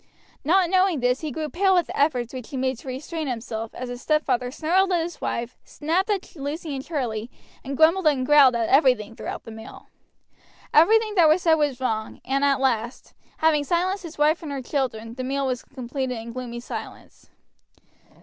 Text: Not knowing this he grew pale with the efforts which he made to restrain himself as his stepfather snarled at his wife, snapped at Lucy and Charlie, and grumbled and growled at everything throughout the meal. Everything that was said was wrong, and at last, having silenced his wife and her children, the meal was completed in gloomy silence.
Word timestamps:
Not 0.43 0.67
knowing 0.71 0.99
this 0.99 1.19
he 1.21 1.29
grew 1.29 1.47
pale 1.47 1.75
with 1.75 1.85
the 1.85 1.95
efforts 1.95 2.33
which 2.33 2.49
he 2.49 2.57
made 2.57 2.79
to 2.79 2.87
restrain 2.87 3.27
himself 3.27 3.71
as 3.75 3.87
his 3.89 4.01
stepfather 4.01 4.49
snarled 4.49 4.91
at 4.91 4.99
his 5.03 5.21
wife, 5.21 5.55
snapped 5.63 6.09
at 6.09 6.35
Lucy 6.35 6.75
and 6.75 6.83
Charlie, 6.83 7.29
and 7.63 7.77
grumbled 7.77 8.07
and 8.07 8.25
growled 8.25 8.55
at 8.55 8.67
everything 8.67 9.15
throughout 9.15 9.43
the 9.43 9.51
meal. 9.51 9.89
Everything 10.73 11.13
that 11.13 11.29
was 11.29 11.43
said 11.43 11.53
was 11.53 11.79
wrong, 11.79 12.19
and 12.25 12.43
at 12.43 12.59
last, 12.59 13.13
having 13.37 13.63
silenced 13.63 14.01
his 14.01 14.17
wife 14.17 14.41
and 14.41 14.51
her 14.51 14.63
children, 14.63 15.13
the 15.13 15.23
meal 15.23 15.45
was 15.45 15.61
completed 15.61 16.17
in 16.17 16.33
gloomy 16.33 16.61
silence. 16.61 17.29